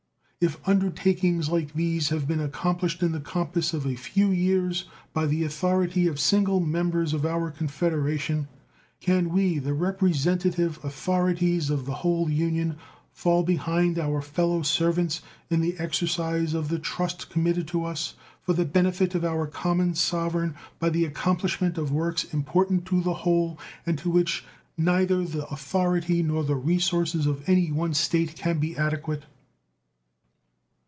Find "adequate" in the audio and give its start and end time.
28.75-29.25